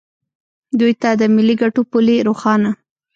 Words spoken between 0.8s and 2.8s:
ته د ملي ګټو پولې روښانه